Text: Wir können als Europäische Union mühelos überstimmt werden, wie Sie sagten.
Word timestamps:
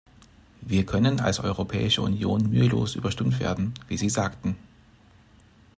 Wir 0.61 0.83
können 0.83 1.19
als 1.19 1.41
Europäische 1.41 2.01
Union 2.01 2.49
mühelos 2.49 2.95
überstimmt 2.95 3.39
werden, 3.39 3.75
wie 3.87 3.97
Sie 3.97 4.09
sagten. 4.09 4.55